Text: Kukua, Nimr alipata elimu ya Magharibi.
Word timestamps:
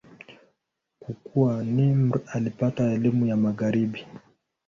Kukua, 0.99 1.63
Nimr 1.63 2.19
alipata 2.33 2.83
elimu 2.91 3.25
ya 3.25 3.37
Magharibi. 3.37 4.07